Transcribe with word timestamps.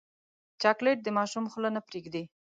چاکلېټ 0.61 0.97
د 1.03 1.07
ماشوم 1.17 1.45
خوله 1.51 1.69
نه 1.75 1.81
پرېږدي. 1.87 2.23